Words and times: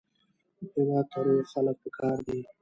هېواد 0.73 1.05
ته 1.11 1.19
روغ 1.25 1.41
خلک 1.53 1.75
پکار 1.83 2.17
دي 2.27 2.39